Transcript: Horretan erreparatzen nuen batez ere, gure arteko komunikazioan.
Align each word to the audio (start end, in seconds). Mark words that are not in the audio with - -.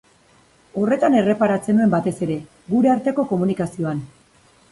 Horretan 0.83 1.17
erreparatzen 1.17 1.77
nuen 1.79 1.91
batez 1.93 2.15
ere, 2.29 2.39
gure 2.73 2.93
arteko 2.97 3.27
komunikazioan. 3.35 4.03